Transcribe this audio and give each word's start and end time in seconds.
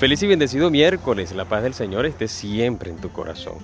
Feliz 0.00 0.22
y 0.22 0.26
bendecido 0.26 0.70
miércoles, 0.70 1.34
la 1.34 1.44
paz 1.44 1.62
del 1.62 1.74
Señor 1.74 2.06
esté 2.06 2.26
siempre 2.26 2.90
en 2.90 2.96
tu 2.96 3.10
corazón. 3.10 3.58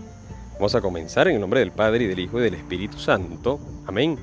Vamos 0.56 0.74
a 0.74 0.82
comenzar 0.82 1.28
en 1.28 1.36
el 1.36 1.40
nombre 1.40 1.60
del 1.60 1.72
Padre 1.72 2.04
y 2.04 2.08
del 2.08 2.18
Hijo 2.18 2.38
y 2.38 2.42
del 2.42 2.52
Espíritu 2.52 2.98
Santo. 2.98 3.58
Amén. 3.86 4.18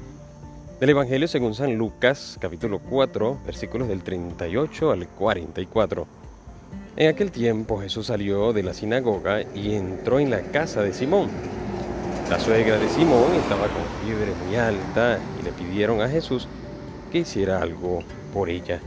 Del 0.80 0.92
Evangelio 0.92 1.28
según 1.28 1.56
San 1.56 1.74
Lucas, 1.74 2.38
capítulo 2.40 2.78
4, 2.78 3.40
versículos 3.48 3.88
del 3.88 4.04
38 4.04 4.92
al 4.92 5.08
44. 5.08 6.06
En 6.98 7.10
aquel 7.10 7.32
tiempo 7.32 7.82
Jesús 7.82 8.06
salió 8.06 8.54
de 8.54 8.62
la 8.62 8.76
sinagoga 8.76 9.42
y 9.56 9.74
entró 9.74 10.20
en 10.20 10.30
la 10.30 10.42
casa 10.44 10.84
de 10.84 10.94
Simón. 10.94 11.30
La 12.30 12.40
suegra 12.40 12.78
de 12.78 12.90
Simón 12.90 13.34
estaba 13.34 13.68
con 13.70 14.06
fiebre 14.06 14.34
muy 14.46 14.56
alta 14.56 15.18
y 15.42 15.46
le 15.46 15.52
pidieron 15.52 16.00
a 16.00 16.08
Jesús 16.08 16.48
que 17.12 17.18
hiciera 17.18 17.60
algo 17.60 18.04
por 18.32 18.52
ella. 18.52 18.82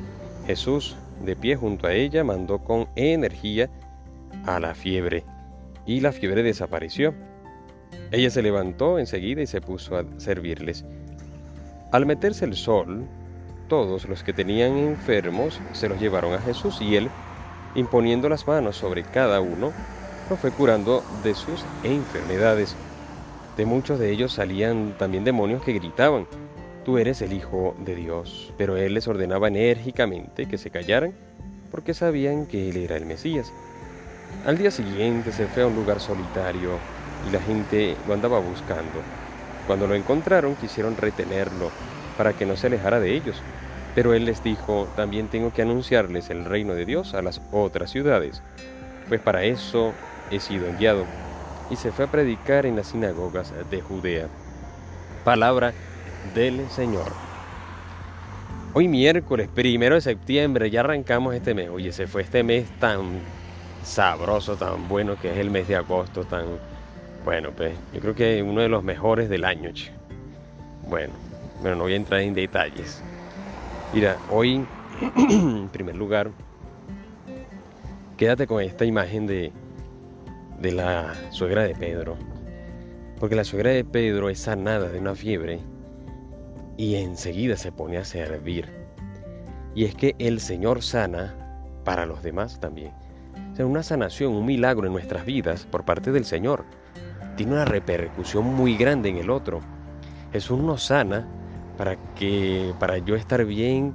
Jesús 0.46 0.95
de 1.24 1.36
pie 1.36 1.56
junto 1.56 1.86
a 1.86 1.92
ella, 1.92 2.24
mandó 2.24 2.59
con 2.59 2.88
energía 2.96 3.70
a 4.46 4.60
la 4.60 4.74
fiebre, 4.74 5.24
y 5.86 6.00
la 6.00 6.12
fiebre 6.12 6.42
desapareció. 6.42 7.14
Ella 8.10 8.30
se 8.30 8.42
levantó 8.42 8.98
enseguida 8.98 9.42
y 9.42 9.46
se 9.46 9.60
puso 9.60 9.96
a 9.96 10.05
servirles. 10.18 10.84
Al 11.92 12.06
meterse 12.06 12.44
el 12.44 12.55
sol, 12.55 13.06
todos 13.68 14.08
los 14.08 14.22
que 14.22 14.32
tenían 14.32 14.77
enfermos 14.77 15.60
se 15.72 15.88
los 15.88 16.00
llevaron 16.00 16.34
a 16.34 16.41
Jesús 16.41 16.80
y 16.80 16.96
él, 16.96 17.08
imponiendo 17.74 18.28
las 18.28 18.46
manos 18.46 18.77
sobre 18.77 19.02
cada 19.02 19.41
uno, 19.41 19.72
lo 20.30 20.36
fue 20.36 20.50
curando 20.50 21.05
de 21.22 21.34
sus 21.34 21.64
enfermedades. 21.83 22.77
De 23.56 23.66
muchos 23.66 23.98
de 23.98 24.10
ellos 24.10 24.33
salían 24.33 24.94
también 24.98 25.24
demonios 25.24 25.62
que 25.62 25.72
gritaban, 25.72 26.27
tú 26.86 26.98
eres 26.98 27.20
el 27.20 27.32
Hijo 27.32 27.74
de 27.80 27.96
Dios. 27.96 28.52
Pero 28.56 28.76
él 28.76 28.94
les 28.94 29.08
ordenaba 29.08 29.48
enérgicamente 29.48 30.46
que 30.46 30.56
se 30.56 30.70
callaran, 30.70 31.12
porque 31.72 31.94
sabían 31.94 32.46
que 32.46 32.70
él 32.70 32.77
era 32.77 32.96
el 32.96 33.04
Mesías. 33.04 33.52
Al 34.47 34.56
día 34.56 34.70
siguiente 34.70 35.33
se 35.33 35.48
fue 35.48 35.64
a 35.64 35.66
un 35.66 35.74
lugar 35.74 35.98
solitario 35.98 36.78
y 37.28 37.33
la 37.33 37.41
gente 37.41 37.96
lo 38.06 38.14
andaba 38.14 38.38
buscando. 38.38 39.02
Cuando 39.66 39.88
lo 39.88 39.96
encontraron 39.96 40.55
quisieron 40.55 40.96
retenerlo 40.96 41.72
para 42.16 42.34
que 42.34 42.46
no 42.46 42.56
se 42.56 42.69
alejara 42.69 43.00
de 43.00 43.16
ellos. 43.16 43.42
Pero 43.96 44.14
él 44.14 44.24
les 44.24 44.44
dijo, 44.44 44.86
también 44.94 45.27
tengo 45.27 45.52
que 45.52 45.62
anunciarles 45.62 46.30
el 46.30 46.44
reino 46.44 46.74
de 46.74 46.84
Dios 46.84 47.14
a 47.14 47.22
las 47.22 47.41
otras 47.50 47.91
ciudades, 47.91 48.42
pues 49.08 49.20
para 49.20 49.42
eso 49.42 49.92
he 50.30 50.39
sido 50.39 50.68
enviado. 50.68 51.05
Y 51.68 51.77
se 51.77 51.91
fue 51.91 52.05
a 52.05 52.12
predicar 52.12 52.64
en 52.64 52.77
las 52.77 52.89
sinagogas 52.89 53.52
de 53.70 53.80
Judea. 53.80 54.28
Palabra 55.24 55.72
del 56.34 56.69
Señor. 56.70 57.12
Hoy 58.72 58.88
miércoles, 58.88 59.48
primero 59.48 59.94
de 59.94 60.00
septiembre, 60.00 60.70
ya 60.70 60.80
arrancamos 60.80 61.34
este 61.34 61.55
mes. 61.55 61.70
Oye, 61.70 61.92
se 61.92 62.06
fue 62.06 62.22
este 62.22 62.42
mes 62.42 62.68
tan 62.78 63.20
sabroso, 63.83 64.56
tan 64.56 64.88
bueno 64.88 65.16
que 65.18 65.33
es 65.33 65.38
el 65.38 65.50
mes 65.50 65.68
de 65.68 65.77
agosto, 65.77 66.24
tan 66.24 66.44
bueno, 67.24 67.50
pues 67.56 67.77
yo 67.92 68.00
creo 68.00 68.14
que 68.14 68.42
uno 68.42 68.60
de 68.60 68.68
los 68.68 68.84
mejores 68.84 69.28
del 69.28 69.44
año. 69.44 69.70
Bueno, 70.88 71.12
pero 71.62 71.74
no 71.74 71.84
voy 71.84 71.94
a 71.94 71.96
entrar 71.96 72.20
en 72.20 72.34
detalles. 72.34 73.02
Mira, 73.94 74.18
hoy, 74.30 74.64
en 75.16 75.68
primer 75.68 75.96
lugar, 75.96 76.30
quédate 78.16 78.46
con 78.46 78.62
esta 78.62 78.84
imagen 78.84 79.27
de, 79.27 79.52
de 80.61 80.72
la 80.72 81.14
suegra 81.30 81.62
de 81.62 81.74
Pedro. 81.74 82.16
Porque 83.18 83.34
la 83.34 83.44
suegra 83.44 83.70
de 83.70 83.84
Pedro 83.84 84.28
es 84.28 84.38
sanada 84.38 84.90
de 84.90 84.98
una 84.98 85.14
fiebre 85.14 85.61
y 86.77 86.96
enseguida 86.96 87.56
se 87.56 87.72
pone 87.72 87.98
a 87.98 88.05
servir. 88.05 88.69
Y 89.74 89.84
es 89.84 89.94
que 89.94 90.14
el 90.19 90.41
Señor 90.41 90.83
sana 90.83 91.34
para 91.84 92.06
los 92.06 92.22
demás 92.22 92.60
también. 92.60 92.92
O 93.52 93.56
sea, 93.56 93.66
una 93.66 93.83
sanación, 93.83 94.34
un 94.34 94.46
milagro 94.46 94.86
en 94.86 94.92
nuestras 94.92 95.24
vidas 95.24 95.66
por 95.70 95.84
parte 95.84 96.12
del 96.12 96.24
Señor 96.24 96.64
tiene 97.36 97.52
una 97.52 97.64
repercusión 97.64 98.45
muy 98.45 98.77
grande 98.77 99.08
en 99.11 99.18
el 99.18 99.30
otro. 99.30 99.61
Jesús 100.33 100.58
nos 100.58 100.84
sana 100.84 101.28
para 101.77 101.96
que 102.14 102.73
para 102.78 102.98
yo 102.98 103.14
estar 103.14 103.45
bien 103.45 103.95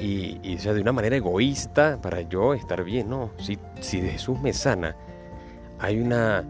y, 0.00 0.56
sea 0.58 0.74
de 0.74 0.80
una 0.80 0.92
manera 0.92 1.16
egoísta 1.16 2.00
para 2.02 2.22
yo 2.22 2.54
estar 2.54 2.84
bien. 2.84 3.08
No, 3.08 3.30
si, 3.38 3.58
si 3.80 4.00
Jesús 4.00 4.40
me 4.40 4.52
sana, 4.52 4.96
hay 5.78 6.00
una 6.00 6.44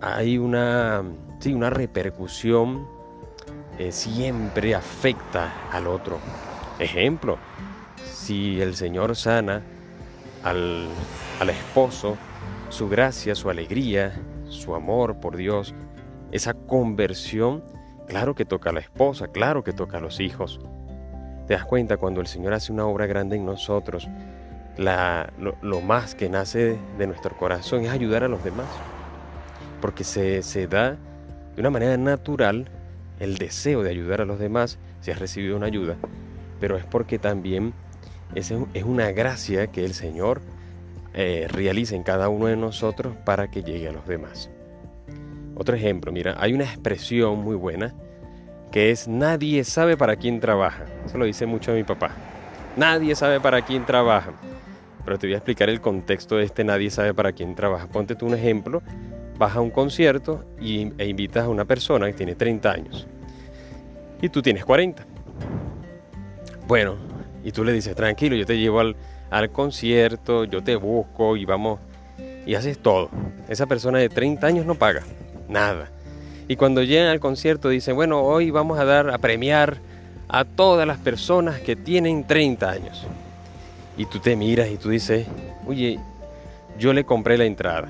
hay 0.00 0.38
una 0.38 1.02
sí, 1.38 1.54
una 1.54 1.70
repercusión 1.70 2.86
eh, 3.78 3.92
siempre 3.92 4.74
afecta 4.74 5.52
al 5.72 5.86
otro. 5.86 6.18
Ejemplo, 6.78 7.38
si 8.04 8.60
el 8.60 8.74
Señor 8.74 9.14
sana 9.16 9.62
al, 10.42 10.88
al 11.40 11.50
esposo, 11.50 12.16
su 12.68 12.88
gracia, 12.88 13.34
su 13.34 13.50
alegría, 13.50 14.20
su 14.48 14.74
amor 14.74 15.20
por 15.20 15.36
Dios, 15.36 15.74
esa 16.32 16.54
conversión, 16.54 17.62
claro 18.06 18.34
que 18.34 18.44
toca 18.44 18.70
a 18.70 18.72
la 18.72 18.80
esposa, 18.80 19.28
claro 19.28 19.64
que 19.64 19.72
toca 19.72 19.98
a 19.98 20.00
los 20.00 20.20
hijos. 20.20 20.60
Te 21.46 21.54
das 21.54 21.64
cuenta 21.64 21.96
cuando 21.96 22.20
el 22.20 22.26
Señor 22.26 22.52
hace 22.52 22.72
una 22.72 22.84
obra 22.84 23.06
grande 23.06 23.36
en 23.36 23.46
nosotros, 23.46 24.08
lo, 24.76 25.80
más 25.80 26.14
que 26.14 26.28
nace 26.28 26.78
de 26.98 27.06
nuestro 27.06 27.36
corazón 27.36 27.84
es 27.84 27.90
ayudar 27.90 28.24
a 28.24 28.28
los 28.28 28.44
demás, 28.44 28.68
porque 29.80 30.04
se, 30.04 30.42
se 30.42 30.66
da 30.66 30.96
de 31.54 31.60
una 31.60 31.70
manera 31.70 31.96
natural 31.96 32.68
el 33.20 33.38
deseo 33.38 33.82
de 33.82 33.90
ayudar 33.90 34.20
a 34.20 34.24
los 34.24 34.38
demás 34.38 34.78
si 35.00 35.10
has 35.10 35.18
recibido 35.18 35.56
una 35.56 35.66
ayuda, 35.66 35.96
pero 36.60 36.76
es 36.76 36.84
porque 36.84 37.18
también 37.18 37.72
es, 38.34 38.52
una 38.84 39.10
gracia 39.12 39.68
que 39.68 39.84
el 39.84 39.94
Señor 39.94 40.40
eh, 41.14 41.46
realiza 41.50 41.96
en 41.96 42.02
cada 42.02 42.28
uno 42.28 42.46
de 42.46 42.56
nosotros 42.56 43.16
para 43.24 43.50
que 43.50 43.62
llegue 43.62 43.88
a 43.88 43.92
los 43.92 44.06
demás. 44.06 44.50
Otro 45.54 45.74
ejemplo, 45.74 46.12
mira, 46.12 46.36
hay 46.38 46.52
una 46.52 46.64
expresión 46.64 47.38
muy 47.38 47.56
buena 47.56 47.94
que 48.70 48.90
es 48.90 49.08
nadie 49.08 49.64
sabe 49.64 49.96
para 49.96 50.16
quién 50.16 50.40
trabaja. 50.40 50.84
Eso 51.04 51.18
lo 51.18 51.24
dice 51.24 51.46
mucho 51.46 51.72
mi 51.72 51.84
papá. 51.84 52.10
Nadie 52.76 53.14
sabe 53.14 53.40
para 53.40 53.62
quién 53.62 53.84
trabaja. 53.84 54.32
Pero 55.04 55.18
te 55.18 55.26
voy 55.26 55.34
a 55.34 55.38
explicar 55.38 55.70
el 55.70 55.80
contexto 55.80 56.36
de 56.36 56.44
este 56.44 56.64
nadie 56.64 56.90
sabe 56.90 57.14
para 57.14 57.32
quién 57.32 57.54
trabaja. 57.54 57.86
Ponte 57.86 58.14
tú 58.14 58.26
un 58.26 58.34
ejemplo 58.34 58.82
vas 59.38 59.56
a 59.56 59.60
un 59.60 59.70
concierto 59.70 60.44
y, 60.60 60.92
e 60.98 61.06
invitas 61.06 61.44
a 61.44 61.48
una 61.48 61.64
persona 61.64 62.06
que 62.06 62.12
tiene 62.12 62.34
30 62.34 62.70
años 62.70 63.06
y 64.20 64.28
tú 64.28 64.42
tienes 64.42 64.64
40. 64.64 65.06
Bueno, 66.66 66.96
y 67.44 67.52
tú 67.52 67.64
le 67.64 67.72
dices, 67.72 67.94
tranquilo, 67.94 68.36
yo 68.36 68.44
te 68.44 68.58
llevo 68.58 68.80
al, 68.80 68.96
al 69.30 69.50
concierto, 69.50 70.44
yo 70.44 70.62
te 70.62 70.76
busco 70.76 71.36
y 71.36 71.44
vamos, 71.44 71.78
y 72.44 72.54
haces 72.54 72.78
todo. 72.78 73.10
Esa 73.48 73.66
persona 73.66 73.98
de 73.98 74.08
30 74.08 74.46
años 74.46 74.66
no 74.66 74.74
paga 74.74 75.04
nada. 75.48 75.90
Y 76.48 76.56
cuando 76.56 76.82
llegan 76.82 77.08
al 77.08 77.20
concierto 77.20 77.68
dicen, 77.68 77.94
bueno, 77.94 78.22
hoy 78.22 78.50
vamos 78.50 78.78
a 78.78 78.84
dar, 78.84 79.10
a 79.10 79.18
premiar 79.18 79.78
a 80.28 80.44
todas 80.44 80.86
las 80.86 80.98
personas 80.98 81.60
que 81.60 81.76
tienen 81.76 82.26
30 82.26 82.70
años. 82.70 83.06
Y 83.96 84.06
tú 84.06 84.18
te 84.18 84.36
miras 84.36 84.68
y 84.68 84.76
tú 84.76 84.90
dices, 84.90 85.26
oye, 85.66 85.98
yo 86.78 86.92
le 86.92 87.04
compré 87.04 87.38
la 87.38 87.44
entrada 87.44 87.88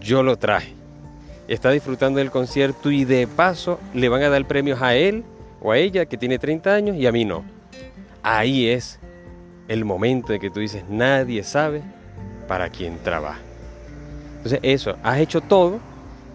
yo 0.00 0.22
lo 0.22 0.36
traje. 0.36 0.74
Está 1.46 1.70
disfrutando 1.70 2.18
del 2.18 2.30
concierto 2.30 2.90
y 2.90 3.04
de 3.04 3.26
paso 3.26 3.78
le 3.94 4.08
van 4.08 4.22
a 4.22 4.28
dar 4.28 4.46
premios 4.46 4.80
a 4.82 4.94
él 4.94 5.24
o 5.60 5.72
a 5.72 5.78
ella 5.78 6.06
que 6.06 6.16
tiene 6.16 6.38
30 6.38 6.72
años 6.72 6.96
y 6.96 7.06
a 7.06 7.12
mí 7.12 7.24
no. 7.24 7.44
Ahí 8.22 8.68
es 8.68 8.98
el 9.68 9.84
momento 9.84 10.32
en 10.32 10.40
que 10.40 10.50
tú 10.50 10.60
dices, 10.60 10.84
nadie 10.88 11.42
sabe 11.42 11.82
para 12.48 12.68
quién 12.70 12.98
trabaja. 12.98 13.40
Entonces 14.36 14.60
eso, 14.62 14.96
has 15.02 15.18
hecho 15.18 15.40
todo 15.40 15.80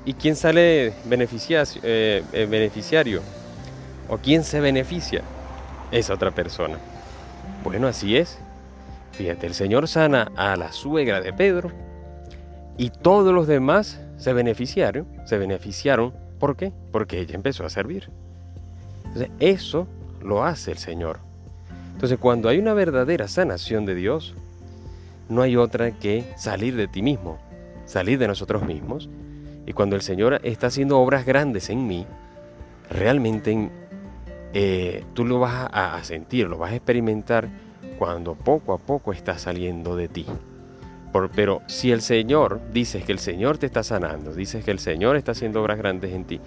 y 0.05 0.13
quién 0.13 0.35
sale 0.35 0.93
beneficiario, 1.05 1.81
eh, 1.83 2.23
eh, 2.31 2.45
beneficiario 2.45 3.21
o 4.07 4.17
quién 4.17 4.43
se 4.43 4.59
beneficia 4.59 5.21
es 5.91 6.09
otra 6.09 6.31
persona. 6.31 6.77
Bueno, 7.63 7.87
así 7.87 8.15
es. 8.17 8.37
Fíjate, 9.13 9.47
el 9.47 9.53
Señor 9.53 9.87
sana 9.87 10.31
a 10.35 10.55
la 10.55 10.71
suegra 10.71 11.21
de 11.21 11.33
Pedro 11.33 11.84
y 12.77 12.89
todos 12.89 13.33
los 13.33 13.47
demás 13.47 13.99
se 14.17 14.33
beneficiaron, 14.33 15.07
se 15.25 15.37
beneficiaron, 15.37 16.13
¿por 16.39 16.55
qué? 16.55 16.73
Porque 16.91 17.19
ella 17.19 17.35
empezó 17.35 17.65
a 17.65 17.69
servir. 17.69 18.09
Entonces, 19.05 19.29
eso 19.39 19.87
lo 20.21 20.43
hace 20.43 20.71
el 20.71 20.77
Señor. 20.77 21.19
Entonces, 21.93 22.17
cuando 22.19 22.49
hay 22.49 22.59
una 22.59 22.73
verdadera 22.73 23.27
sanación 23.27 23.85
de 23.85 23.95
Dios, 23.95 24.35
no 25.29 25.41
hay 25.41 25.55
otra 25.55 25.91
que 25.91 26.33
salir 26.35 26.75
de 26.75 26.87
ti 26.87 27.01
mismo, 27.01 27.39
salir 27.85 28.19
de 28.19 28.27
nosotros 28.27 28.65
mismos. 28.65 29.09
Y 29.65 29.73
cuando 29.73 29.95
el 29.95 30.01
Señor 30.01 30.41
está 30.43 30.67
haciendo 30.67 30.99
obras 30.99 31.25
grandes 31.25 31.69
en 31.69 31.87
mí, 31.87 32.05
realmente 32.89 33.69
eh, 34.53 35.03
tú 35.13 35.25
lo 35.25 35.39
vas 35.39 35.69
a, 35.71 36.03
sentir, 36.03 36.47
lo 36.47 36.57
vas 36.57 36.73
a 36.73 36.75
experimentar 36.75 37.47
cuando 37.97 38.35
poco 38.35 38.73
a 38.73 38.77
poco 38.77 39.13
está 39.13 39.37
saliendo 39.37 39.95
de 39.95 40.09
ti 40.09 40.25
pero 41.33 41.61
si 41.67 41.91
el 41.91 42.01
Señor, 42.01 42.59
dices 42.73 43.03
que 43.03 43.11
el 43.11 43.19
Señor 43.19 43.57
te 43.57 43.65
está 43.65 43.83
sanando, 43.83 44.33
dices 44.33 44.63
que 44.63 44.71
el 44.71 44.79
Señor 44.79 45.15
está 45.15 45.31
haciendo 45.31 45.61
obras 45.61 45.77
grandes 45.77 46.13
en 46.13 46.25
ti, 46.25 46.39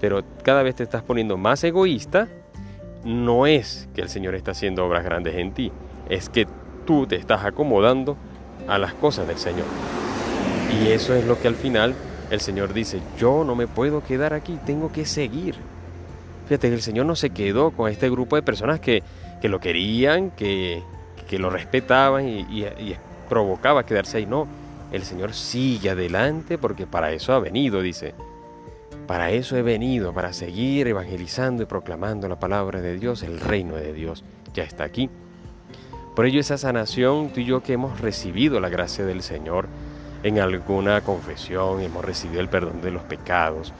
pero 0.00 0.22
cada 0.42 0.62
vez 0.62 0.76
te 0.76 0.82
estás 0.82 1.02
poniendo 1.02 1.36
más 1.36 1.62
egoísta, 1.64 2.28
no 3.04 3.46
es 3.46 3.88
que 3.94 4.02
el 4.02 4.08
Señor 4.08 4.34
está 4.34 4.52
haciendo 4.52 4.84
obras 4.84 5.04
grandes 5.04 5.34
en 5.36 5.52
ti, 5.52 5.72
es 6.08 6.28
que 6.28 6.46
tú 6.86 7.06
te 7.06 7.16
estás 7.16 7.44
acomodando 7.44 8.16
a 8.68 8.78
las 8.78 8.94
cosas 8.94 9.28
del 9.28 9.38
Señor. 9.38 9.66
Y 10.82 10.88
eso 10.88 11.14
es 11.14 11.24
lo 11.26 11.40
que 11.40 11.48
al 11.48 11.54
final 11.54 11.94
el 12.30 12.40
Señor 12.40 12.72
dice, 12.72 13.00
yo 13.18 13.44
no 13.44 13.54
me 13.54 13.66
puedo 13.66 14.02
quedar 14.02 14.34
aquí, 14.34 14.58
tengo 14.66 14.90
que 14.90 15.04
seguir. 15.04 15.54
Fíjate 16.48 16.68
que 16.68 16.74
el 16.74 16.82
Señor 16.82 17.06
no 17.06 17.16
se 17.16 17.30
quedó 17.30 17.70
con 17.70 17.90
este 17.90 18.10
grupo 18.10 18.36
de 18.36 18.42
personas 18.42 18.80
que, 18.80 19.02
que 19.40 19.48
lo 19.48 19.60
querían, 19.60 20.30
que, 20.30 20.82
que 21.28 21.38
lo 21.38 21.50
respetaban 21.50 22.28
y, 22.28 22.40
y, 22.40 22.96
provocaba 23.28 23.86
quedarse 23.86 24.18
ahí. 24.18 24.26
No, 24.26 24.46
el 24.92 25.02
Señor 25.02 25.34
sigue 25.34 25.90
adelante 25.90 26.58
porque 26.58 26.86
para 26.86 27.12
eso 27.12 27.32
ha 27.32 27.38
venido, 27.38 27.82
dice. 27.82 28.14
Para 29.06 29.30
eso 29.30 29.56
he 29.56 29.62
venido, 29.62 30.12
para 30.12 30.32
seguir 30.32 30.88
evangelizando 30.88 31.62
y 31.62 31.66
proclamando 31.66 32.28
la 32.28 32.40
palabra 32.40 32.80
de 32.80 32.98
Dios, 32.98 33.22
el 33.22 33.38
reino 33.38 33.76
de 33.76 33.92
Dios 33.92 34.24
ya 34.52 34.64
está 34.64 34.84
aquí. 34.84 35.08
Por 36.16 36.26
ello 36.26 36.40
esa 36.40 36.56
sanación, 36.58 37.28
tú 37.28 37.40
y 37.40 37.44
yo 37.44 37.62
que 37.62 37.74
hemos 37.74 38.00
recibido 38.00 38.58
la 38.58 38.68
gracia 38.68 39.04
del 39.04 39.22
Señor 39.22 39.68
en 40.22 40.38
alguna 40.40 41.02
confesión, 41.02 41.82
hemos 41.82 42.04
recibido 42.04 42.40
el 42.40 42.48
perdón 42.48 42.80
de 42.80 42.90
los 42.90 43.02
pecados, 43.02 43.72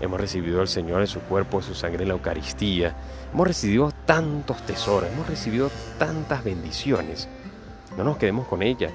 hemos 0.00 0.20
recibido 0.20 0.60
al 0.60 0.68
Señor 0.68 1.00
en 1.00 1.06
su 1.06 1.20
cuerpo, 1.20 1.62
su 1.62 1.74
sangre, 1.74 2.02
en 2.02 2.08
la 2.08 2.14
Eucaristía, 2.14 2.94
hemos 3.32 3.46
recibido 3.46 3.92
tantos 4.04 4.60
tesoros, 4.66 5.08
hemos 5.10 5.28
recibido 5.28 5.70
tantas 5.98 6.44
bendiciones. 6.44 7.28
No 7.96 8.04
nos 8.04 8.16
quedemos 8.16 8.46
con 8.46 8.62
ella, 8.62 8.90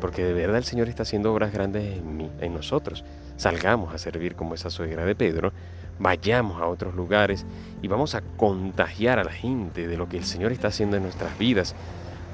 porque 0.00 0.24
de 0.24 0.32
verdad 0.32 0.58
el 0.58 0.64
Señor 0.64 0.88
está 0.88 1.02
haciendo 1.02 1.32
obras 1.32 1.52
grandes 1.52 1.98
en, 1.98 2.30
en 2.40 2.54
nosotros. 2.54 3.04
Salgamos 3.36 3.94
a 3.94 3.98
servir 3.98 4.34
como 4.34 4.54
esa 4.54 4.70
suegra 4.70 5.04
de 5.04 5.14
Pedro, 5.14 5.52
vayamos 5.98 6.60
a 6.60 6.66
otros 6.66 6.94
lugares 6.94 7.46
y 7.82 7.88
vamos 7.88 8.14
a 8.14 8.22
contagiar 8.36 9.18
a 9.18 9.24
la 9.24 9.32
gente 9.32 9.86
de 9.86 9.96
lo 9.96 10.08
que 10.08 10.18
el 10.18 10.24
Señor 10.24 10.52
está 10.52 10.68
haciendo 10.68 10.96
en 10.96 11.02
nuestras 11.02 11.36
vidas. 11.38 11.74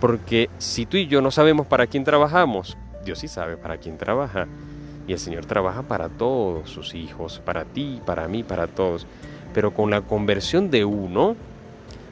Porque 0.00 0.50
si 0.58 0.86
tú 0.86 0.96
y 0.96 1.06
yo 1.06 1.20
no 1.20 1.30
sabemos 1.30 1.66
para 1.66 1.86
quién 1.86 2.02
trabajamos, 2.04 2.76
Dios 3.04 3.20
sí 3.20 3.28
sabe 3.28 3.56
para 3.56 3.78
quién 3.78 3.98
trabaja. 3.98 4.46
Y 5.06 5.12
el 5.12 5.18
Señor 5.18 5.46
trabaja 5.46 5.82
para 5.82 6.08
todos 6.08 6.70
sus 6.70 6.94
hijos, 6.94 7.40
para 7.44 7.64
ti, 7.64 8.00
para 8.04 8.28
mí, 8.28 8.42
para 8.42 8.66
todos. 8.66 9.06
Pero 9.52 9.74
con 9.74 9.90
la 9.90 10.00
conversión 10.00 10.70
de 10.70 10.84
uno, 10.84 11.36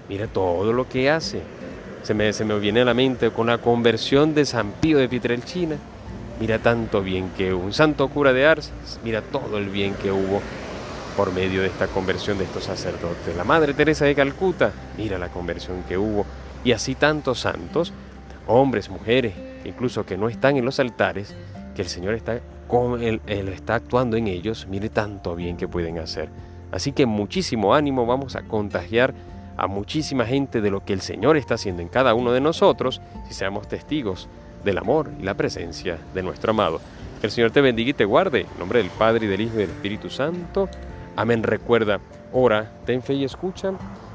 mira 0.09 0.27
todo 0.27 0.73
lo 0.73 0.89
que 0.89 1.11
hace. 1.11 1.43
Se 2.03 2.15
me, 2.15 2.33
se 2.33 2.45
me 2.45 2.59
viene 2.59 2.81
a 2.81 2.85
la 2.85 2.95
mente 2.95 3.31
con 3.31 3.49
la 3.49 3.59
conversión 3.59 4.35
de 4.35 4.45
San 4.45 4.73
Pío 4.73 4.99
de 4.99 5.09
Pietrelcina. 5.09 5.77
Mira 6.41 6.59
tanto 6.59 7.03
bien 7.03 7.31
que 7.37 7.53
un 7.53 7.73
santo 7.73 8.09
cura 8.09 8.33
de 8.33 8.47
Ars, 8.47 8.73
mira 9.05 9.21
todo 9.21 9.59
el 9.59 9.69
bien 9.69 9.95
que 9.95 10.11
hubo 10.11 10.41
por 11.17 11.35
medio 11.35 11.61
de 11.61 11.67
esta 11.67 11.87
conversión 11.87 12.39
de 12.39 12.45
estos 12.45 12.65
sacerdotes. 12.65 13.37
La 13.37 13.45
Madre 13.45 13.75
Teresa 13.75 14.07
de 14.07 14.15
Calcuta, 14.15 14.73
mira 14.97 15.19
la 15.19 15.29
conversión 15.29 15.83
que 15.87 15.99
hubo. 15.99 16.25
Y 16.65 16.73
así 16.73 16.95
tantos 16.95 17.41
santos, 17.41 17.93
hombres, 18.47 18.89
mujeres, 18.89 19.35
incluso 19.65 20.07
que 20.07 20.17
no 20.17 20.29
están 20.29 20.57
en 20.57 20.65
los 20.65 20.81
altares, 20.81 21.35
que 21.75 21.83
el 21.83 21.89
Señor 21.89 22.15
está, 22.15 22.41
con 22.69 23.03
él, 23.03 23.21
está 23.27 23.75
actuando 23.75 24.17
en 24.17 24.27
ellos, 24.27 24.67
mire 24.71 24.89
tanto 24.89 25.37
bien 25.37 25.57
que 25.57 25.69
pueden 25.69 25.99
hacer. 25.99 26.31
Así 26.73 26.93
que 26.93 27.05
muchísimo 27.05 27.75
ánimo, 27.75 28.07
vamos 28.07 28.37
a 28.37 28.43
contagiar 28.43 29.13
a 29.61 29.67
muchísima 29.67 30.25
gente 30.25 30.63
de 30.63 30.71
lo 30.71 30.83
que 30.83 30.95
el 30.95 31.03
Señor 31.03 31.37
está 31.37 31.55
haciendo 31.55 31.83
en 31.83 31.89
cada 31.89 32.15
uno 32.15 32.33
de 32.33 32.41
nosotros, 32.41 33.03
si 33.29 33.35
seamos 33.35 33.69
testigos 33.69 34.27
del 34.65 34.79
amor 34.79 35.11
y 35.21 35.23
la 35.23 35.35
presencia 35.35 35.99
de 36.15 36.23
nuestro 36.23 36.53
amado. 36.53 36.81
Que 37.21 37.27
el 37.27 37.31
Señor 37.31 37.51
te 37.51 37.61
bendiga 37.61 37.91
y 37.91 37.95
te 37.95 38.07
guarde. 38.07 38.47
En 38.53 38.59
nombre 38.59 38.79
del 38.79 38.91
Padre 38.91 39.27
y 39.27 39.29
del 39.29 39.43
Hijo 39.43 39.57
y 39.57 39.59
del 39.59 39.71
Espíritu 39.71 40.09
Santo. 40.09 40.71
Amén. 41.15 41.43
Recuerda, 41.43 42.01
ora, 42.33 42.73
ten 42.87 43.03
fe 43.03 43.15
y 43.15 43.25
escucha 43.25 43.73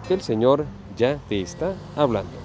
que 0.07 0.15
el 0.15 0.21
Señor 0.21 0.65
ya 0.97 1.19
te 1.29 1.39
está 1.39 1.73
hablando. 1.95 2.44